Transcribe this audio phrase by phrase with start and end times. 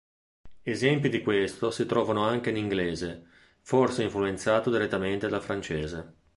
[0.63, 3.27] Esempi di questo si trovano anche in inglese,
[3.61, 6.13] forse influenzato direttamente dal francese.